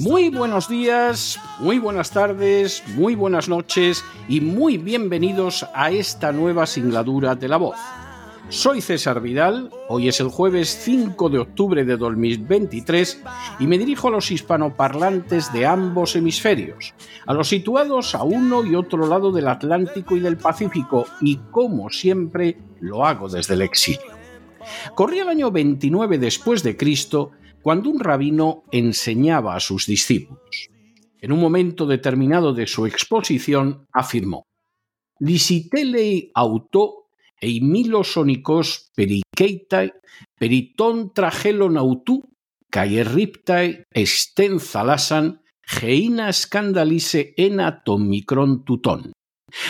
Muy 0.00 0.30
buenos 0.30 0.66
días, 0.66 1.38
muy 1.58 1.78
buenas 1.78 2.10
tardes, 2.10 2.82
muy 2.94 3.14
buenas 3.14 3.50
noches 3.50 4.02
y 4.30 4.40
muy 4.40 4.78
bienvenidos 4.78 5.66
a 5.74 5.90
esta 5.90 6.32
nueva 6.32 6.64
singladura 6.64 7.34
de 7.34 7.48
la 7.48 7.58
voz. 7.58 7.76
Soy 8.48 8.80
César 8.80 9.20
Vidal, 9.20 9.68
hoy 9.88 10.08
es 10.08 10.18
el 10.20 10.28
jueves 10.28 10.70
5 10.84 11.28
de 11.28 11.40
octubre 11.40 11.84
de 11.84 11.98
2023 11.98 13.22
y 13.58 13.66
me 13.66 13.76
dirijo 13.76 14.08
a 14.08 14.12
los 14.12 14.30
hispanoparlantes 14.30 15.52
de 15.52 15.66
ambos 15.66 16.16
hemisferios, 16.16 16.94
a 17.26 17.34
los 17.34 17.48
situados 17.48 18.14
a 18.14 18.22
uno 18.22 18.64
y 18.64 18.76
otro 18.76 19.06
lado 19.06 19.30
del 19.30 19.48
Atlántico 19.48 20.16
y 20.16 20.20
del 20.20 20.38
Pacífico 20.38 21.04
y 21.20 21.36
como 21.50 21.90
siempre 21.90 22.56
lo 22.80 23.04
hago 23.04 23.28
desde 23.28 23.52
el 23.52 23.60
exilio. 23.60 24.00
Corría 24.94 25.24
el 25.24 25.28
año 25.28 25.50
29 25.50 26.16
después 26.16 26.62
de 26.62 26.78
Cristo 26.78 27.32
cuando 27.62 27.90
un 27.90 28.00
rabino 28.00 28.64
enseñaba 28.70 29.54
a 29.54 29.60
sus 29.60 29.86
discípulos. 29.86 30.68
En 31.20 31.32
un 31.32 31.40
momento 31.40 31.86
determinado 31.86 32.54
de 32.54 32.66
su 32.66 32.86
exposición 32.86 33.86
afirmó: 33.92 34.44
Lisitelei 35.18 36.30
auto 36.34 37.08
eimilosonikos 37.40 38.90
perikeitai 38.94 39.92
periton 40.38 41.12
tragelon 41.12 41.76
autu 41.76 42.20
caerriptae 42.70 43.84
estenzalasan 43.92 45.40
geina 45.64 46.32
scandalice 46.32 47.34
enatomicron 47.36 48.64
tuton. 48.64 49.12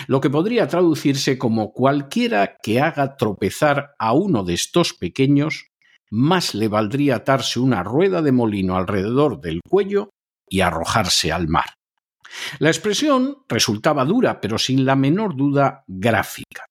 Lo 0.06 0.20
que 0.20 0.30
podría 0.30 0.68
traducirse 0.68 1.38
como 1.38 1.72
cualquiera 1.72 2.56
que 2.62 2.80
haga 2.80 3.16
tropezar 3.16 3.94
a 3.98 4.12
uno 4.12 4.44
de 4.44 4.54
estos 4.54 4.92
pequeños, 4.92 5.69
más 6.10 6.54
le 6.54 6.68
valdría 6.68 7.16
atarse 7.16 7.60
una 7.60 7.82
rueda 7.82 8.22
de 8.22 8.32
molino 8.32 8.76
alrededor 8.76 9.40
del 9.40 9.60
cuello 9.68 10.10
y 10.48 10.60
arrojarse 10.60 11.32
al 11.32 11.48
mar. 11.48 11.66
La 12.58 12.68
expresión 12.68 13.38
resultaba 13.48 14.04
dura, 14.04 14.40
pero 14.40 14.58
sin 14.58 14.84
la 14.84 14.96
menor 14.96 15.36
duda 15.36 15.84
gráfica. 15.86 16.66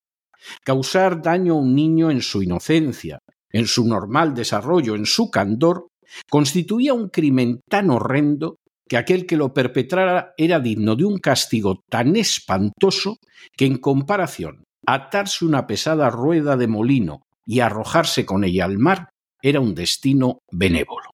Causar 0.63 1.21
daño 1.21 1.53
a 1.53 1.57
un 1.57 1.75
niño 1.75 2.11
en 2.11 2.21
su 2.21 2.41
inocencia, 2.41 3.19
en 3.51 3.67
su 3.67 3.85
normal 3.87 4.33
desarrollo, 4.33 4.95
en 4.95 5.05
su 5.05 5.29
candor, 5.29 5.87
constituía 6.29 6.93
un 6.93 7.09
crimen 7.09 7.61
tan 7.69 7.89
horrendo 7.89 8.57
que 8.87 8.97
aquel 8.97 9.25
que 9.25 9.37
lo 9.37 9.53
perpetrara 9.53 10.33
era 10.37 10.59
digno 10.59 10.95
de 10.95 11.05
un 11.05 11.19
castigo 11.19 11.83
tan 11.89 12.15
espantoso 12.15 13.17
que 13.55 13.65
en 13.65 13.77
comparación 13.77 14.63
atarse 14.85 15.45
una 15.45 15.67
pesada 15.67 16.09
rueda 16.09 16.57
de 16.57 16.67
molino 16.67 17.21
y 17.45 17.59
arrojarse 17.59 18.25
con 18.25 18.43
ella 18.43 18.65
al 18.65 18.79
mar 18.79 19.08
era 19.41 19.59
un 19.59 19.75
destino 19.75 20.39
benévolo. 20.51 21.11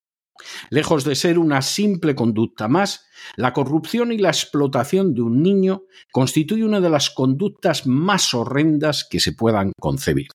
Lejos 0.69 1.03
de 1.03 1.16
ser 1.16 1.40
una 1.40 1.62
simple 1.62 2.16
conducta 2.16 2.68
más, 2.68 3.08
la 3.36 3.53
corrupción 3.53 4.12
y 4.12 4.18
la 4.18 4.30
explotación 4.30 5.13
de 5.13 5.22
un 5.22 5.41
niño 5.41 5.84
constituye 6.12 6.64
una 6.64 6.81
de 6.81 6.90
las 6.90 7.09
conductas 7.09 7.88
más 7.88 8.34
horrendas 8.34 9.08
que 9.09 9.19
se 9.19 9.34
puedan 9.34 9.72
concebir. 9.80 10.28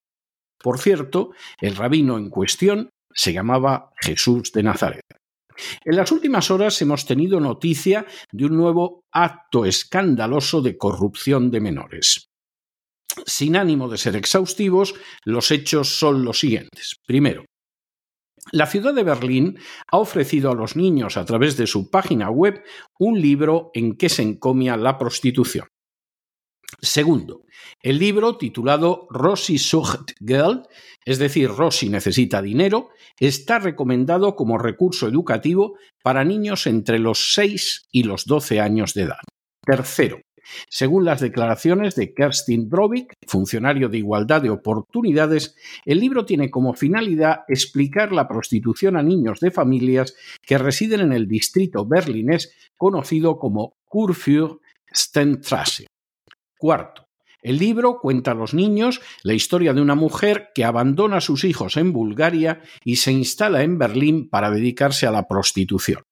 Por 0.59 0.79
cierto, 0.79 1.31
el 1.61 1.77
rabino 1.77 2.19
en 2.19 2.29
cuestión 2.29 2.91
se 3.13 3.33
llamaba 3.33 3.93
Jesús 4.01 4.53
de 4.53 4.63
Nazaret. 4.63 5.05
En 5.85 5.97
las 5.97 6.11
últimas 6.13 6.51
horas 6.51 6.81
hemos 6.81 7.07
tenido 7.07 7.41
noticia 7.41 8.07
de 8.33 8.47
un 8.47 8.57
nuevo 8.57 9.05
acto 9.13 9.65
escandaloso 9.65 10.63
de 10.63 10.77
corrupción 10.79 11.51
de 11.51 11.61
menores. 11.61 12.31
Sin 13.27 13.57
ánimo 13.57 13.89
de 13.89 13.99
ser 13.99 14.17
exhaustivos, 14.17 14.95
los 15.25 15.51
hechos 15.51 15.99
son 15.99 16.25
los 16.25 16.39
siguientes. 16.39 16.97
Primero, 17.07 17.45
la 18.53 18.67
ciudad 18.67 18.95
de 18.95 19.05
Berlín 19.05 19.59
ha 19.91 19.99
ofrecido 19.99 20.51
a 20.51 20.55
los 20.55 20.77
niños 20.77 21.17
a 21.17 21.25
través 21.25 21.57
de 21.57 21.67
su 21.67 21.91
página 21.91 22.31
web 22.31 22.63
un 22.99 23.21
libro 23.21 23.71
en 23.75 23.97
que 23.97 24.09
se 24.09 24.23
encomia 24.23 24.77
la 24.77 24.99
prostitución. 24.99 25.67
Segundo, 26.81 27.43
el 27.83 27.99
libro 27.99 28.37
titulado 28.37 29.07
Rossi 29.11 29.59
sucht 29.59 30.13
Geld, 30.25 30.63
es 31.05 31.19
decir, 31.19 31.51
Rossi 31.51 31.89
necesita 31.89 32.41
dinero, 32.41 32.91
está 33.19 33.59
recomendado 33.59 34.37
como 34.37 34.57
recurso 34.57 35.09
educativo 35.09 35.77
para 36.03 36.25
niños 36.25 36.67
entre 36.67 36.99
los 36.99 37.35
6 37.35 37.89
y 37.91 38.05
los 38.05 38.25
12 38.25 38.61
años 38.61 38.95
de 38.95 39.03
edad. 39.03 39.19
Tercero, 39.63 40.21
según 40.69 41.05
las 41.05 41.21
declaraciones 41.21 41.95
de 41.95 42.15
Kerstin 42.15 42.69
Brovik, 42.69 43.15
funcionario 43.27 43.89
de 43.89 43.99
Igualdad 43.99 44.43
de 44.43 44.51
Oportunidades, 44.51 45.57
el 45.85 46.01
libro 46.01 46.25
tiene 46.25 46.51
como 46.51 46.75
finalidad 46.75 47.41
explicar 47.49 48.13
la 48.13 48.29
prostitución 48.29 48.97
a 48.97 49.03
niños 49.03 49.41
de 49.41 49.51
familias 49.51 50.15
que 50.43 50.59
residen 50.59 51.01
en 51.01 51.13
el 51.13 51.29
distrito 51.29 51.87
berlinés 51.87 52.55
conocido 52.77 53.39
como 53.39 53.75
Kurfürstenstraße. 53.85 55.87
Cuarto, 56.59 57.07
el 57.43 57.59
libro 57.59 57.99
cuenta 58.01 58.33
a 58.33 58.35
los 58.35 58.53
niños 58.53 59.01
la 59.23 59.33
historia 59.33 59.73
de 59.73 59.81
una 59.81 59.95
mujer 59.95 60.51
que 60.55 60.65
abandona 60.65 61.19
a 61.19 61.23
sus 61.23 61.45
hijos 61.45 61.77
en 61.77 61.93
Bulgaria 61.93 62.61
y 62.85 62.97
se 62.97 63.13
instala 63.13 63.63
en 63.63 63.79
Berlín 63.79 64.29
para 64.29 64.51
dedicarse 64.51 65.07
a 65.07 65.11
la 65.11 65.27
prostitución. 65.27 66.03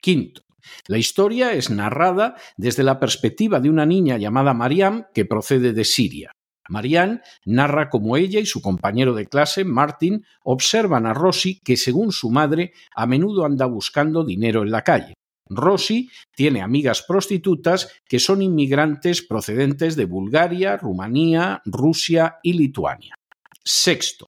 Quinto, 0.00 0.42
la 0.86 0.98
historia 0.98 1.52
es 1.52 1.70
narrada 1.70 2.36
desde 2.56 2.82
la 2.82 3.00
perspectiva 3.00 3.60
de 3.60 3.70
una 3.70 3.86
niña 3.86 4.18
llamada 4.18 4.54
Mariam 4.54 5.06
que 5.14 5.24
procede 5.24 5.72
de 5.72 5.84
Siria. 5.84 6.32
Marianne 6.68 7.20
narra 7.44 7.90
cómo 7.90 8.16
ella 8.16 8.40
y 8.40 8.46
su 8.46 8.62
compañero 8.62 9.14
de 9.14 9.26
clase, 9.26 9.64
Martin, 9.64 10.24
observan 10.44 11.06
a 11.06 11.14
Rosy 11.14 11.60
que, 11.64 11.76
según 11.76 12.12
su 12.12 12.30
madre, 12.30 12.72
a 12.94 13.06
menudo 13.06 13.44
anda 13.44 13.66
buscando 13.66 14.24
dinero 14.24 14.62
en 14.62 14.70
la 14.70 14.82
calle. 14.82 15.14
Rosy 15.48 16.08
tiene 16.34 16.62
amigas 16.62 17.02
prostitutas 17.02 17.92
que 18.08 18.18
son 18.18 18.42
inmigrantes 18.42 19.22
procedentes 19.22 19.96
de 19.96 20.06
Bulgaria, 20.06 20.76
Rumanía, 20.76 21.60
Rusia 21.64 22.36
y 22.42 22.54
Lituania. 22.54 23.14
Sexto, 23.64 24.26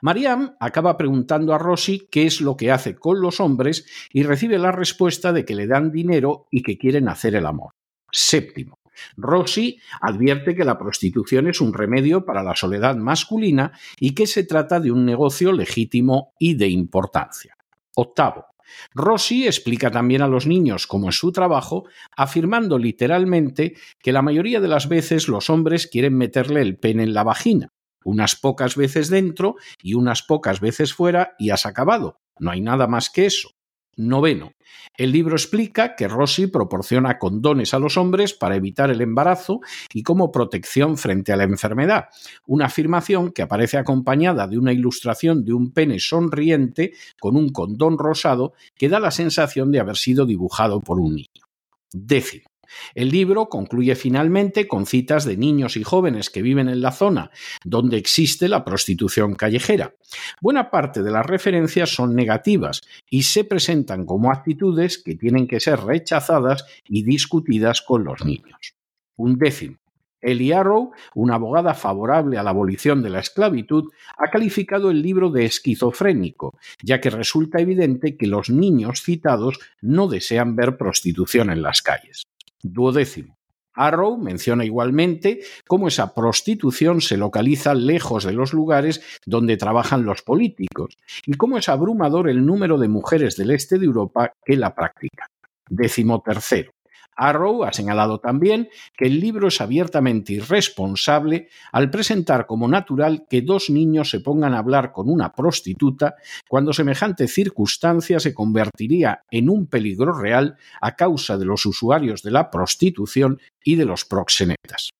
Mariam 0.00 0.56
acaba 0.60 0.96
preguntando 0.96 1.54
a 1.54 1.58
Rosy 1.58 2.08
qué 2.10 2.26
es 2.26 2.40
lo 2.40 2.56
que 2.56 2.70
hace 2.70 2.96
con 2.96 3.20
los 3.20 3.40
hombres 3.40 3.86
y 4.12 4.22
recibe 4.22 4.58
la 4.58 4.72
respuesta 4.72 5.32
de 5.32 5.44
que 5.44 5.54
le 5.54 5.66
dan 5.66 5.90
dinero 5.90 6.46
y 6.50 6.62
que 6.62 6.78
quieren 6.78 7.08
hacer 7.08 7.34
el 7.34 7.46
amor. 7.46 7.72
Séptimo. 8.10 8.78
Rosy 9.16 9.80
advierte 10.00 10.54
que 10.54 10.64
la 10.64 10.78
prostitución 10.78 11.48
es 11.48 11.60
un 11.60 11.72
remedio 11.74 12.24
para 12.24 12.42
la 12.42 12.54
soledad 12.54 12.96
masculina 12.96 13.72
y 13.98 14.14
que 14.14 14.26
se 14.26 14.44
trata 14.44 14.80
de 14.80 14.92
un 14.92 15.04
negocio 15.04 15.52
legítimo 15.52 16.32
y 16.38 16.54
de 16.54 16.68
importancia. 16.68 17.56
Octavo. 17.96 18.46
Rosy 18.94 19.46
explica 19.46 19.90
también 19.90 20.22
a 20.22 20.28
los 20.28 20.46
niños 20.46 20.86
cómo 20.86 21.10
es 21.10 21.16
su 21.16 21.32
trabajo, 21.32 21.84
afirmando 22.16 22.78
literalmente 22.78 23.74
que 24.00 24.12
la 24.12 24.22
mayoría 24.22 24.60
de 24.60 24.68
las 24.68 24.88
veces 24.88 25.28
los 25.28 25.50
hombres 25.50 25.86
quieren 25.86 26.16
meterle 26.16 26.62
el 26.62 26.78
pene 26.78 27.02
en 27.02 27.14
la 27.14 27.24
vagina, 27.24 27.72
unas 28.04 28.36
pocas 28.36 28.76
veces 28.76 29.08
dentro 29.08 29.56
y 29.82 29.94
unas 29.94 30.22
pocas 30.22 30.60
veces 30.60 30.94
fuera 30.94 31.34
y 31.38 31.50
has 31.50 31.66
acabado. 31.66 32.20
No 32.38 32.50
hay 32.50 32.60
nada 32.60 32.86
más 32.86 33.10
que 33.10 33.26
eso. 33.26 33.50
Noveno. 33.96 34.52
El 34.96 35.12
libro 35.12 35.34
explica 35.34 35.94
que 35.94 36.08
Rossi 36.08 36.46
proporciona 36.46 37.18
condones 37.18 37.74
a 37.74 37.78
los 37.78 37.96
hombres 37.96 38.34
para 38.34 38.56
evitar 38.56 38.90
el 38.90 39.00
embarazo 39.00 39.60
y 39.92 40.02
como 40.02 40.32
protección 40.32 40.96
frente 40.96 41.32
a 41.32 41.36
la 41.36 41.44
enfermedad, 41.44 42.08
una 42.46 42.66
afirmación 42.66 43.30
que 43.30 43.42
aparece 43.42 43.78
acompañada 43.78 44.46
de 44.46 44.58
una 44.58 44.72
ilustración 44.72 45.44
de 45.44 45.52
un 45.52 45.72
pene 45.72 45.98
sonriente 46.00 46.92
con 47.20 47.36
un 47.36 47.50
condón 47.50 47.98
rosado 47.98 48.54
que 48.74 48.88
da 48.88 49.00
la 49.00 49.10
sensación 49.10 49.70
de 49.70 49.80
haber 49.80 49.96
sido 49.96 50.26
dibujado 50.26 50.80
por 50.80 50.98
un 51.00 51.14
niño. 51.14 51.44
Décimo. 51.92 52.44
El 52.94 53.10
libro 53.10 53.48
concluye 53.48 53.94
finalmente 53.94 54.68
con 54.68 54.86
citas 54.86 55.24
de 55.24 55.36
niños 55.36 55.76
y 55.76 55.84
jóvenes 55.84 56.30
que 56.30 56.42
viven 56.42 56.68
en 56.68 56.80
la 56.80 56.92
zona 56.92 57.30
donde 57.64 57.96
existe 57.96 58.48
la 58.48 58.64
prostitución 58.64 59.34
callejera. 59.34 59.94
Buena 60.40 60.70
parte 60.70 61.02
de 61.02 61.10
las 61.10 61.26
referencias 61.26 61.90
son 61.90 62.14
negativas 62.14 62.82
y 63.08 63.24
se 63.24 63.44
presentan 63.44 64.06
como 64.06 64.30
actitudes 64.30 65.02
que 65.02 65.14
tienen 65.14 65.46
que 65.46 65.60
ser 65.60 65.80
rechazadas 65.80 66.64
y 66.88 67.02
discutidas 67.04 67.82
con 67.82 68.04
los 68.04 68.24
niños. 68.24 68.74
Un 69.16 69.38
décimo. 69.38 69.76
Ellie 70.24 70.54
Arrow, 70.54 70.92
una 71.14 71.34
abogada 71.34 71.74
favorable 71.74 72.38
a 72.38 72.42
la 72.42 72.50
abolición 72.50 73.02
de 73.02 73.10
la 73.10 73.20
esclavitud, 73.20 73.90
ha 74.16 74.30
calificado 74.30 74.90
el 74.90 75.02
libro 75.02 75.30
de 75.30 75.44
esquizofrénico, 75.44 76.54
ya 76.82 77.00
que 77.00 77.10
resulta 77.10 77.60
evidente 77.60 78.16
que 78.16 78.26
los 78.26 78.48
niños 78.48 79.02
citados 79.02 79.58
no 79.82 80.08
desean 80.08 80.56
ver 80.56 80.78
prostitución 80.78 81.50
en 81.50 81.62
las 81.62 81.82
calles. 81.82 82.24
Duodécimo. 82.64 83.36
Arrow 83.74 84.16
menciona 84.16 84.64
igualmente 84.64 85.40
cómo 85.66 85.88
esa 85.88 86.14
prostitución 86.14 87.00
se 87.02 87.18
localiza 87.18 87.74
lejos 87.74 88.24
de 88.24 88.32
los 88.32 88.54
lugares 88.54 89.02
donde 89.26 89.56
trabajan 89.56 90.04
los 90.04 90.22
políticos 90.22 90.96
y 91.26 91.34
cómo 91.34 91.58
es 91.58 91.68
abrumador 91.68 92.30
el 92.30 92.46
número 92.46 92.78
de 92.78 92.88
mujeres 92.88 93.36
del 93.36 93.50
este 93.50 93.78
de 93.78 93.84
Europa 93.84 94.32
que 94.44 94.56
la 94.56 94.74
practican. 94.74 95.28
Décimo 95.68 96.22
tercero. 96.22 96.72
Arrow 97.16 97.64
ha 97.64 97.72
señalado 97.72 98.18
también 98.18 98.68
que 98.96 99.06
el 99.06 99.20
libro 99.20 99.48
es 99.48 99.60
abiertamente 99.60 100.32
irresponsable 100.32 101.48
al 101.72 101.90
presentar 101.90 102.46
como 102.46 102.68
natural 102.68 103.26
que 103.28 103.42
dos 103.42 103.70
niños 103.70 104.10
se 104.10 104.20
pongan 104.20 104.54
a 104.54 104.58
hablar 104.58 104.92
con 104.92 105.08
una 105.08 105.32
prostituta 105.32 106.14
cuando 106.48 106.72
semejante 106.72 107.28
circunstancia 107.28 108.20
se 108.20 108.34
convertiría 108.34 109.24
en 109.30 109.48
un 109.48 109.66
peligro 109.66 110.12
real 110.12 110.56
a 110.80 110.94
causa 110.96 111.38
de 111.38 111.44
los 111.44 111.66
usuarios 111.66 112.22
de 112.22 112.30
la 112.30 112.50
prostitución 112.50 113.40
y 113.62 113.76
de 113.76 113.84
los 113.84 114.04
proxenetas. 114.04 114.90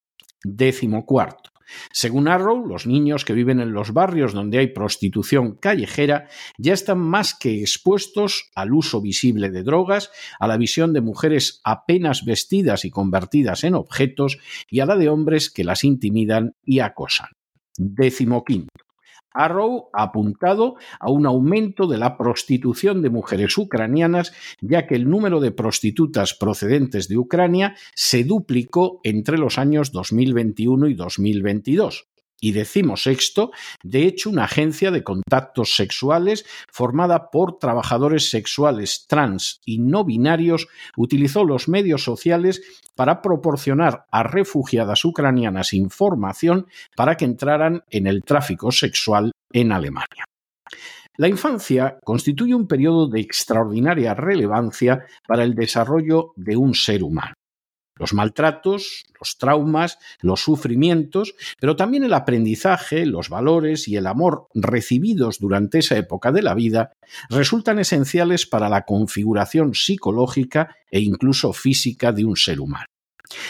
Décimo 0.43 1.07
cuarto. 1.07 1.54
Según 1.93 2.29
Arrow, 2.29 2.67
los 2.67 2.87
niños 2.87 3.25
que 3.25 3.33
viven 3.33 3.61
en 3.61 3.73
los 3.73 3.93
barrios 3.93 4.33
donde 4.33 4.59
hay 4.59 4.69
prostitución 4.69 5.57
callejera 5.57 6.29
ya 6.59 6.73
están 6.73 6.99
más 6.99 7.35
que 7.35 7.61
expuestos 7.61 8.51
al 8.55 8.73
uso 8.73 9.01
visible 9.01 9.51
de 9.51 9.63
drogas, 9.63 10.11
a 10.39 10.47
la 10.47 10.57
visión 10.57 10.93
de 10.93 11.01
mujeres 11.01 11.61
apenas 11.65 12.25
vestidas 12.25 12.85
y 12.85 12.91
convertidas 12.91 13.65
en 13.65 13.75
objetos 13.75 14.39
y 14.71 14.81
a 14.81 14.87
la 14.87 14.97
de 14.97 15.09
hombres 15.09 15.51
que 15.51 15.65
las 15.65 15.85
intimidan 15.85 16.55
y 16.65 16.81
acosan. 16.81 17.29
Décimo 17.77 18.45
quinto. 18.45 18.84
Arrow 19.35 19.91
ha 19.93 20.05
apuntado 20.05 20.77
a 20.99 21.11
un 21.11 21.27
aumento 21.27 21.87
de 21.87 21.99
la 21.99 22.17
prostitución 22.17 23.03
de 23.03 23.11
mujeres 23.11 23.59
ucranianas, 23.59 24.33
ya 24.61 24.87
que 24.87 24.95
el 24.95 25.11
número 25.11 25.41
de 25.41 25.51
prostitutas 25.51 26.35
procedentes 26.35 27.09
de 27.09 27.19
Ucrania 27.19 27.77
se 27.95 28.25
duplicó 28.25 29.01
entre 29.03 29.37
los 29.37 29.59
años 29.59 29.93
2021 29.93 30.89
y 30.89 30.95
2022 30.95 32.07
y 32.41 32.53
decimosexto, 32.53 33.53
de 33.83 34.07
hecho, 34.07 34.31
una 34.31 34.45
agencia 34.45 34.91
de 34.91 35.03
contactos 35.03 35.75
sexuales 35.77 36.45
formada 36.71 37.31
por 37.31 37.59
trabajadores 37.59 38.31
sexuales 38.31 39.07
trans 39.09 39.61
y 39.65 39.79
no 39.79 40.05
binarios 40.05 40.69
utilizó 40.97 41.45
los 41.45 41.69
medios 41.69 42.05
sociales 42.05 42.63
para 42.95 43.23
proporcionar 43.23 44.07
a 44.11 44.23
refugiadas 44.23 45.05
ucranianas 45.05 45.73
información 45.73 46.67
para 46.97 47.17
que 47.17 47.25
entraran 47.25 47.83
en 47.91 48.07
el 48.07 48.23
tráfico 48.23 48.71
sexual 48.73 49.33
en 49.53 49.73
Alemania. 49.73 50.25
La 51.17 51.29
infancia 51.29 51.99
constituye 52.03 52.55
un 52.55 52.67
periodo 52.67 53.09
de 53.09 53.21
extraordinaria 53.21 54.15
relevancia 54.15 55.07
para 55.27 55.45
el 55.45 55.55
desarrollo 55.55 56.33
de 56.37 56.57
un 56.57 56.75
ser 56.75 57.05
humano 57.05 57.35
los 57.97 58.13
maltratos, 58.13 59.05
los 59.19 59.39
traumas, 59.39 59.99
los 60.21 60.41
sufrimientos, 60.41 61.35
pero 61.61 61.77
también 61.77 62.05
el 62.05 62.15
aprendizaje, 62.15 63.07
los 63.07 63.29
valores 63.29 63.89
y 63.89 63.97
el 63.97 64.07
amor 64.07 64.49
recibidos 64.55 65.39
durante 65.39 65.79
esa 65.79 65.97
época 65.97 66.33
de 66.33 66.43
la 66.43 66.55
vida 66.55 66.93
resultan 67.29 67.79
esenciales 67.79 68.47
para 68.47 68.69
la 68.69 68.83
configuración 68.83 69.75
psicológica 69.75 70.77
e 70.91 71.01
incluso 71.01 71.53
física 71.53 72.13
de 72.13 72.25
un 72.25 72.37
ser 72.37 72.61
humano. 72.61 72.87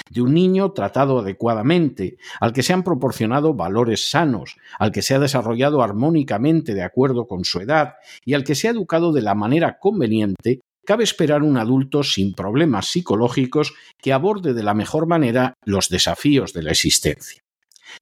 De 0.08 0.23
un 0.23 0.32
niño 0.32 0.73
tratado 0.73 1.19
adecuadamente, 1.19 2.17
al 2.41 2.52
que 2.52 2.62
se 2.62 2.73
han 2.73 2.85
proporcionado 2.85 3.55
valores 3.55 4.08
sanos, 4.08 4.56
al 4.79 4.93
que 4.93 5.02
se 5.02 5.14
ha 5.14 5.19
desarrollado 5.19 5.82
armónicamente 5.82 6.75
de 6.75 6.82
acuerdo 6.82 7.26
con 7.26 7.44
su 7.44 7.61
edad 7.61 7.94
y 8.25 8.35
al 8.35 8.44
que 8.44 8.55
se 8.55 8.69
ha 8.69 8.70
educado 8.70 9.12
de 9.12 9.23
la 9.23 9.35
manera 9.35 9.79
conveniente, 9.79 10.61
cabe 10.84 11.04
esperar 11.04 11.42
un 11.42 11.56
adulto 11.56 12.02
sin 12.02 12.34
problemas 12.34 12.86
psicológicos 12.86 13.75
que 14.00 14.12
aborde 14.12 14.54
de 14.54 14.62
la 14.62 14.75
mejor 14.75 15.06
manera 15.06 15.54
los 15.64 15.88
desafíos 15.88 16.52
de 16.52 16.62
la 16.62 16.70
existencia. 16.72 17.42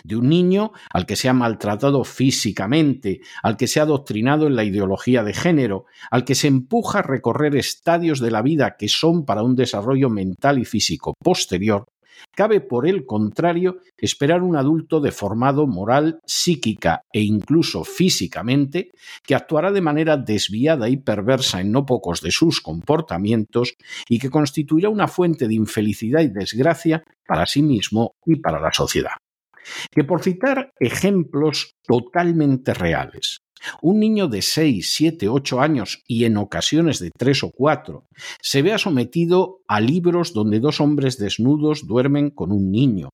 De 0.05 0.17
un 0.17 0.29
niño 0.29 0.73
al 0.91 1.07
que 1.07 1.17
se 1.17 1.29
ha 1.29 1.33
maltratado 1.33 2.05
físicamente, 2.05 3.21
al 3.43 3.57
que 3.57 3.67
se 3.67 3.81
ha 3.81 3.83
adoctrinado 3.83 4.47
en 4.47 4.57
la 4.57 4.65
ideología 4.65 5.23
de 5.23 5.35
género, 5.35 5.85
al 6.11 6.25
que 6.25 6.35
se 6.35 6.49
empuja 6.49 7.01
a 7.01 7.03
recorrer 7.03 7.57
estadios 7.57 8.21
de 8.21 8.31
la 8.31 8.43
vida 8.43 8.77
que 8.79 8.89
son 8.89 9.25
para 9.25 9.43
un 9.43 9.55
desarrollo 9.55 10.09
mental 10.09 10.59
y 10.59 10.65
físico 10.65 11.15
posterior, 11.23 11.87
Cabe, 12.35 12.61
por 12.61 12.87
el 12.87 13.05
contrario, 13.05 13.79
esperar 13.97 14.43
un 14.43 14.57
adulto 14.57 15.01
deformado 15.01 15.67
moral, 15.67 16.21
psíquica 16.25 17.03
e 17.13 17.21
incluso 17.23 17.85
físicamente, 17.85 18.91
que 19.23 19.35
actuará 19.35 19.73
de 19.73 19.81
manera 19.81 20.17
desviada 20.17 20.89
y 20.89 20.97
perversa 20.97 21.61
en 21.61 21.73
no 21.73 21.85
pocos 21.85 22.21
de 22.21 22.31
sus 22.31 22.61
comportamientos 22.61 23.75
y 24.09 24.19
que 24.19 24.31
constituirá 24.31 24.89
una 24.89 25.09
fuente 25.09 25.49
de 25.49 25.55
infelicidad 25.55 26.21
y 26.21 26.29
desgracia 26.29 27.03
para 27.27 27.47
sí 27.47 27.63
mismo 27.63 28.15
y 28.25 28.37
para 28.37 28.61
la 28.61 28.73
sociedad. 28.73 29.13
Que 29.91 30.05
por 30.05 30.23
citar 30.23 30.73
ejemplos 30.79 31.77
totalmente 31.87 32.75
reales, 32.75 33.43
un 33.81 34.01
niño 34.01 34.29
de 34.29 34.43
6, 34.43 34.93
7, 34.93 35.29
8 35.29 35.61
años 35.61 36.03
y 36.07 36.25
en 36.25 36.37
ocasiones 36.37 36.99
de 36.99 37.11
3 37.17 37.45
o 37.45 37.51
4 37.51 38.07
se 38.41 38.63
vea 38.63 38.79
sometido 38.79 39.61
a 39.69 39.81
libros 39.81 40.33
donde 40.33 40.61
dos 40.61 40.81
hombres 40.81 41.19
desnudos 41.19 41.87
duermen 41.87 42.31
con 42.31 42.53
un 42.53 42.71
niño, 42.71 43.11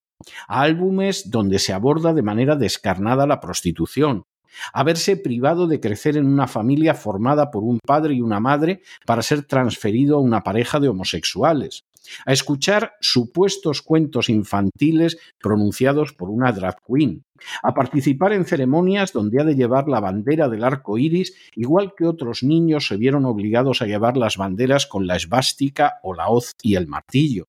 a 0.46 0.62
álbumes 0.62 1.30
donde 1.30 1.58
se 1.58 1.72
aborda 1.72 2.14
de 2.14 2.22
manera 2.22 2.56
descarnada 2.56 3.26
la 3.26 3.40
prostitución, 3.40 4.24
a 4.72 4.82
verse 4.82 5.16
privado 5.16 5.66
de 5.66 5.80
crecer 5.80 6.16
en 6.16 6.26
una 6.26 6.48
familia 6.48 6.94
formada 6.94 7.50
por 7.50 7.62
un 7.62 7.78
padre 7.84 8.14
y 8.14 8.20
una 8.20 8.40
madre 8.40 8.82
para 9.06 9.22
ser 9.22 9.44
transferido 9.44 10.16
a 10.16 10.20
una 10.20 10.42
pareja 10.42 10.80
de 10.80 10.88
homosexuales, 10.88 11.84
a 12.26 12.32
escuchar 12.32 12.94
supuestos 13.00 13.82
cuentos 13.82 14.28
infantiles 14.28 15.18
pronunciados 15.38 16.12
por 16.12 16.30
una 16.30 16.52
drag 16.52 16.76
queen, 16.86 17.24
a 17.62 17.74
participar 17.74 18.32
en 18.32 18.44
ceremonias 18.44 19.12
donde 19.12 19.40
ha 19.40 19.44
de 19.44 19.54
llevar 19.54 19.88
la 19.88 20.00
bandera 20.00 20.48
del 20.48 20.64
arco 20.64 20.98
iris, 20.98 21.34
igual 21.54 21.92
que 21.96 22.06
otros 22.06 22.42
niños 22.42 22.86
se 22.86 22.96
vieron 22.96 23.24
obligados 23.24 23.82
a 23.82 23.86
llevar 23.86 24.16
las 24.16 24.36
banderas 24.36 24.86
con 24.86 25.06
la 25.06 25.16
esvástica 25.16 25.94
o 26.02 26.14
la 26.14 26.28
hoz 26.28 26.52
y 26.62 26.74
el 26.76 26.86
martillo, 26.86 27.46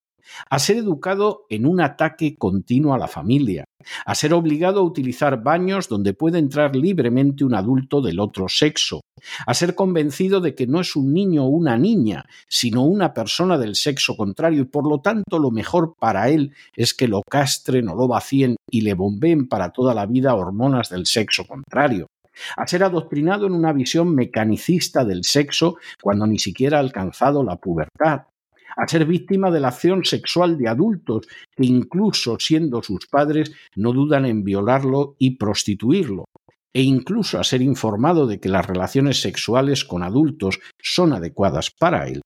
a 0.50 0.60
ser 0.60 0.78
educado 0.78 1.46
en 1.50 1.66
un 1.66 1.82
ataque 1.82 2.36
continuo 2.36 2.94
a 2.94 2.98
la 2.98 3.08
familia, 3.08 3.66
a 4.06 4.16
ser 4.16 4.34
obligado 4.34 4.80
a 4.80 4.84
utilizar 4.84 5.42
baños 5.42 5.88
donde 5.88 6.14
puede 6.14 6.40
entrar 6.40 6.76
libremente 6.76 7.44
un 7.44 7.56
adulto 7.56 8.02
del 8.02 8.20
otro 8.20 8.48
sexo, 8.48 9.02
a 9.46 9.54
ser 9.54 9.76
convencido 9.76 10.42
de 10.42 10.56
que 10.56 10.68
no 10.68 10.82
es 10.82 10.96
un 10.96 11.14
niño 11.14 11.46
o 11.46 11.50
una 11.50 11.78
niña, 11.78 12.26
sino 12.48 12.84
una 12.84 13.14
persona 13.14 13.58
del 13.58 13.76
sexo 13.76 14.16
contrario 14.16 14.62
y 14.62 14.66
por 14.66 14.88
lo 14.88 15.00
tanto 15.00 15.40
lo 15.40 15.52
mejor 15.52 15.96
para 16.00 16.30
él 16.30 16.54
es 16.76 16.94
que 16.94 17.08
lo 17.08 17.22
castren 17.30 17.90
o 17.90 17.96
lo 17.96 18.08
vacíen 18.08 18.56
y 18.70 18.82
le 18.82 18.94
bombeen 18.94 19.48
para 19.48 19.72
toda 19.72 19.94
la 19.94 20.06
vida 20.06 20.36
hormonas 20.36 20.90
del 20.90 21.06
sexo 21.06 21.46
contrario 21.46 22.08
a 22.58 22.68
ser 22.68 22.84
adoctrinado 22.84 23.48
en 23.48 23.54
una 23.54 23.74
visión 23.74 24.16
mecanicista 24.16 25.06
del 25.06 25.24
sexo 25.24 25.78
cuando 26.02 26.26
ni 26.28 26.40
siquiera 26.40 26.78
ha 26.78 26.82
alcanzado 26.82 27.44
la 27.44 27.58
pubertad, 27.58 28.24
a 28.76 28.88
ser 28.88 29.06
víctima 29.06 29.52
de 29.52 29.60
la 29.60 29.70
acción 29.70 30.04
sexual 30.06 30.58
de 30.58 30.68
adultos 30.68 31.28
que 31.56 31.66
incluso 31.66 32.38
siendo 32.40 32.82
sus 32.84 33.08
padres 33.08 33.52
no 33.76 33.94
dudan 33.94 34.26
en 34.26 34.44
violarlo 34.44 35.16
y 35.20 35.38
prostituirlo, 35.38 36.26
e 36.74 36.82
incluso 36.82 37.40
a 37.40 37.44
ser 37.44 37.62
informado 37.62 38.28
de 38.28 38.40
que 38.40 38.50
las 38.50 38.66
relaciones 38.66 39.22
sexuales 39.22 39.86
con 39.86 40.04
adultos 40.04 40.60
son 40.82 41.14
adecuadas 41.14 41.72
para 41.72 42.08
él. 42.08 42.22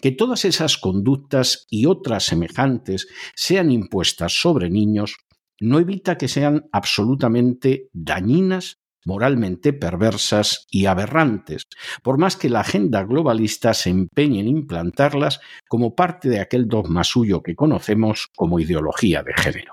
Que 0.00 0.10
todas 0.10 0.44
esas 0.44 0.78
conductas 0.78 1.66
y 1.70 1.86
otras 1.86 2.24
semejantes 2.24 3.06
sean 3.34 3.70
impuestas 3.70 4.40
sobre 4.40 4.70
niños 4.70 5.16
no 5.60 5.78
evita 5.78 6.16
que 6.16 6.28
sean 6.28 6.68
absolutamente 6.72 7.88
dañinas 7.92 8.78
moralmente 9.04 9.72
perversas 9.72 10.66
y 10.70 10.86
aberrantes, 10.86 11.64
por 12.02 12.18
más 12.18 12.36
que 12.36 12.50
la 12.50 12.60
agenda 12.60 13.04
globalista 13.04 13.74
se 13.74 13.90
empeñe 13.90 14.40
en 14.40 14.48
implantarlas 14.48 15.40
como 15.68 15.94
parte 15.94 16.28
de 16.28 16.40
aquel 16.40 16.68
dogma 16.68 17.04
suyo 17.04 17.42
que 17.42 17.54
conocemos 17.54 18.28
como 18.36 18.60
ideología 18.60 19.22
de 19.22 19.34
género. 19.34 19.72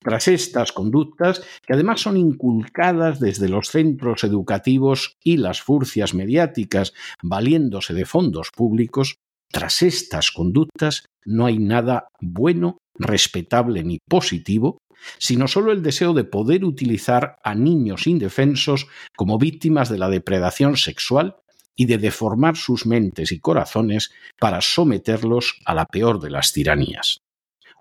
Tras 0.00 0.28
estas 0.28 0.72
conductas, 0.72 1.42
que 1.66 1.74
además 1.74 2.00
son 2.00 2.16
inculcadas 2.16 3.20
desde 3.20 3.48
los 3.48 3.68
centros 3.68 4.24
educativos 4.24 5.16
y 5.22 5.36
las 5.36 5.62
furcias 5.62 6.14
mediáticas, 6.14 6.94
valiéndose 7.22 7.94
de 7.94 8.06
fondos 8.06 8.50
públicos, 8.54 9.16
tras 9.50 9.82
estas 9.82 10.32
conductas 10.32 11.04
no 11.24 11.46
hay 11.46 11.58
nada 11.58 12.08
bueno, 12.20 12.78
respetable 12.98 13.84
ni 13.84 13.98
positivo, 14.08 14.78
sino 15.18 15.48
solo 15.48 15.72
el 15.72 15.82
deseo 15.82 16.12
de 16.12 16.24
poder 16.24 16.64
utilizar 16.64 17.38
a 17.42 17.54
niños 17.54 18.06
indefensos 18.06 18.86
como 19.16 19.38
víctimas 19.38 19.88
de 19.88 19.98
la 19.98 20.08
depredación 20.08 20.76
sexual 20.76 21.36
y 21.76 21.84
de 21.86 21.98
deformar 21.98 22.56
sus 22.56 22.86
mentes 22.86 23.32
y 23.32 23.38
corazones 23.38 24.10
para 24.40 24.60
someterlos 24.60 25.60
a 25.64 25.74
la 25.74 25.86
peor 25.86 26.20
de 26.20 26.30
las 26.30 26.52
tiranías. 26.52 27.20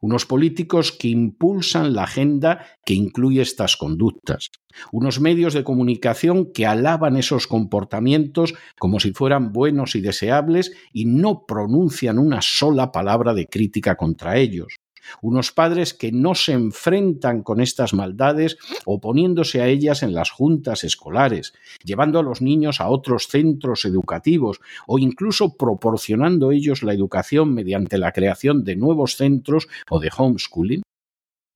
Unos 0.01 0.25
políticos 0.25 0.91
que 0.91 1.07
impulsan 1.07 1.93
la 1.95 2.03
agenda 2.03 2.67
que 2.85 2.93
incluye 2.93 3.41
estas 3.41 3.77
conductas, 3.77 4.51
unos 4.91 5.21
medios 5.21 5.53
de 5.53 5.63
comunicación 5.63 6.51
que 6.51 6.65
alaban 6.65 7.15
esos 7.15 7.47
comportamientos 7.47 8.53
como 8.77 8.99
si 8.99 9.13
fueran 9.13 9.53
buenos 9.53 9.95
y 9.95 10.01
deseables 10.01 10.73
y 10.91 11.05
no 11.05 11.45
pronuncian 11.47 12.19
una 12.19 12.41
sola 12.41 12.91
palabra 12.91 13.33
de 13.33 13.47
crítica 13.47 13.95
contra 13.95 14.37
ellos, 14.37 14.75
unos 15.21 15.51
padres 15.51 15.93
que 15.93 16.11
no 16.11 16.35
se 16.35 16.53
enfrentan 16.53 17.43
con 17.43 17.61
estas 17.61 17.93
maldades 17.93 18.57
oponiéndose 18.85 19.61
a 19.61 19.67
ellas 19.67 20.03
en 20.03 20.13
las 20.13 20.31
juntas 20.31 20.83
escolares, 20.83 21.53
llevando 21.83 22.19
a 22.19 22.23
los 22.23 22.41
niños 22.41 22.81
a 22.81 22.89
otros 22.89 23.27
centros 23.27 23.85
educativos 23.85 24.59
o 24.87 24.99
incluso 24.99 25.57
proporcionando 25.57 26.51
ellos 26.51 26.83
la 26.83 26.93
educación 26.93 27.53
mediante 27.53 27.97
la 27.97 28.11
creación 28.11 28.63
de 28.63 28.75
nuevos 28.75 29.15
centros 29.15 29.67
o 29.89 29.99
de 29.99 30.09
homeschooling? 30.15 30.81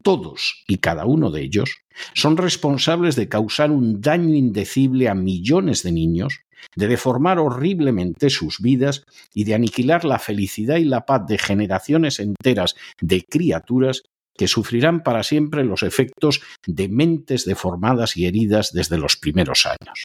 Todos 0.01 0.63
y 0.67 0.77
cada 0.77 1.05
uno 1.05 1.29
de 1.29 1.41
ellos 1.41 1.81
son 2.13 2.37
responsables 2.37 3.15
de 3.15 3.27
causar 3.27 3.71
un 3.71 4.01
daño 4.01 4.33
indecible 4.33 5.09
a 5.09 5.15
millones 5.15 5.83
de 5.83 5.91
niños 5.91 6.41
de 6.75 6.87
deformar 6.87 7.39
horriblemente 7.39 8.29
sus 8.29 8.59
vidas 8.59 9.03
y 9.33 9.43
de 9.43 9.55
aniquilar 9.55 10.05
la 10.05 10.19
felicidad 10.19 10.77
y 10.77 10.85
la 10.85 11.05
paz 11.05 11.25
de 11.27 11.37
generaciones 11.37 12.19
enteras 12.19 12.75
de 13.01 13.23
criaturas 13.23 14.03
que 14.37 14.47
sufrirán 14.47 15.03
para 15.03 15.23
siempre 15.23 15.63
los 15.63 15.83
efectos 15.83 16.41
de 16.65 16.87
mentes 16.87 17.45
deformadas 17.45 18.15
y 18.15 18.25
heridas 18.25 18.71
desde 18.71 18.97
los 18.97 19.17
primeros 19.17 19.65
años. 19.65 20.03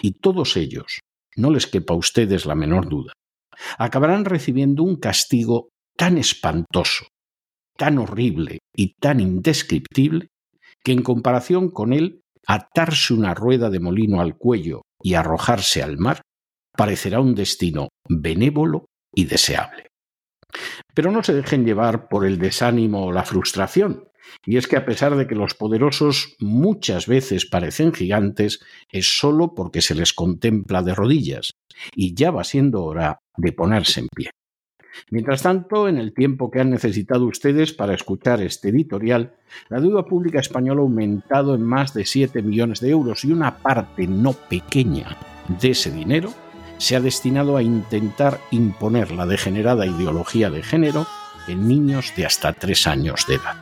Y 0.00 0.12
todos 0.12 0.56
ellos, 0.56 1.00
no 1.36 1.50
les 1.50 1.66
quepa 1.66 1.94
a 1.94 1.96
ustedes 1.96 2.44
la 2.44 2.54
menor 2.54 2.88
duda, 2.88 3.12
acabarán 3.78 4.26
recibiendo 4.26 4.82
un 4.82 4.96
castigo 4.96 5.68
tan 5.96 6.18
espantoso, 6.18 7.06
tan 7.76 7.98
horrible 7.98 8.58
y 8.74 8.94
tan 8.94 9.20
indescriptible, 9.20 10.28
que 10.82 10.92
en 10.92 11.02
comparación 11.02 11.70
con 11.70 11.92
él, 11.92 12.20
atarse 12.46 13.14
una 13.14 13.34
rueda 13.34 13.70
de 13.70 13.80
molino 13.80 14.20
al 14.20 14.36
cuello 14.36 14.82
y 15.02 15.14
arrojarse 15.14 15.82
al 15.82 15.98
mar 15.98 16.20
parecerá 16.76 17.20
un 17.20 17.34
destino 17.34 17.88
benévolo 18.08 18.86
y 19.14 19.24
deseable. 19.24 19.86
Pero 20.94 21.10
no 21.10 21.22
se 21.22 21.34
dejen 21.34 21.64
llevar 21.64 22.08
por 22.08 22.24
el 22.24 22.38
desánimo 22.38 23.06
o 23.06 23.12
la 23.12 23.24
frustración, 23.24 24.08
y 24.44 24.56
es 24.56 24.66
que 24.66 24.76
a 24.76 24.84
pesar 24.84 25.16
de 25.16 25.26
que 25.26 25.34
los 25.34 25.54
poderosos 25.54 26.36
muchas 26.38 27.06
veces 27.06 27.46
parecen 27.46 27.92
gigantes, 27.92 28.60
es 28.90 29.18
solo 29.18 29.54
porque 29.54 29.82
se 29.82 29.94
les 29.94 30.12
contempla 30.12 30.82
de 30.82 30.94
rodillas, 30.94 31.52
y 31.94 32.14
ya 32.14 32.30
va 32.30 32.44
siendo 32.44 32.84
hora 32.84 33.18
de 33.36 33.52
ponerse 33.52 34.00
en 34.00 34.08
pie. 34.14 34.30
Mientras 35.10 35.42
tanto, 35.42 35.88
en 35.88 35.98
el 35.98 36.12
tiempo 36.12 36.50
que 36.50 36.60
han 36.60 36.70
necesitado 36.70 37.26
ustedes 37.26 37.72
para 37.72 37.94
escuchar 37.94 38.40
este 38.40 38.68
editorial, 38.68 39.34
la 39.68 39.80
deuda 39.80 40.04
pública 40.04 40.40
española 40.40 40.80
ha 40.80 40.84
aumentado 40.84 41.54
en 41.54 41.62
más 41.62 41.94
de 41.94 42.04
7 42.04 42.42
millones 42.42 42.80
de 42.80 42.90
euros 42.90 43.24
y 43.24 43.32
una 43.32 43.58
parte 43.58 44.06
no 44.06 44.32
pequeña 44.32 45.16
de 45.60 45.70
ese 45.70 45.90
dinero 45.90 46.32
se 46.78 46.96
ha 46.96 47.00
destinado 47.00 47.56
a 47.56 47.62
intentar 47.62 48.40
imponer 48.50 49.12
la 49.12 49.26
degenerada 49.26 49.86
ideología 49.86 50.50
de 50.50 50.62
género 50.62 51.06
en 51.46 51.68
niños 51.68 52.12
de 52.16 52.26
hasta 52.26 52.52
3 52.52 52.86
años 52.86 53.26
de 53.28 53.36
edad. 53.36 53.56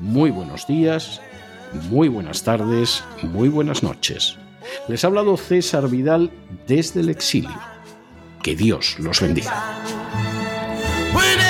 Muy 0.00 0.30
buenos 0.30 0.66
días, 0.66 1.20
muy 1.90 2.08
buenas 2.08 2.42
tardes, 2.44 3.04
muy 3.22 3.48
buenas 3.48 3.82
noches. 3.82 4.36
Les 4.88 5.04
ha 5.04 5.08
hablado 5.08 5.36
César 5.36 5.88
Vidal 5.88 6.30
desde 6.66 7.00
el 7.00 7.08
exilio. 7.08 7.58
Que 8.42 8.54
Dios 8.54 8.98
los 8.98 9.20
bendiga. 9.20 10.07